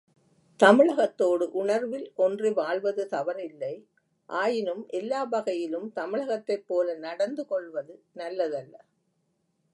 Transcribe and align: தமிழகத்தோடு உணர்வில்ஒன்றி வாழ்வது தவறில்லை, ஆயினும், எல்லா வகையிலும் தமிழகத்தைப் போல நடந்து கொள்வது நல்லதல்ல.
தமிழகத்தோடு 0.59 1.45
உணர்வில்ஒன்றி 1.63 2.53
வாழ்வது 2.53 3.07
தவறில்லை, 3.11 3.85
ஆயினும், 4.29 4.87
எல்லா 4.87 5.23
வகையிலும் 5.23 5.91
தமிழகத்தைப் 5.95 6.67
போல 6.67 6.95
நடந்து 6.97 7.45
கொள்வது 7.47 8.03
நல்லதல்ல. 8.15 8.75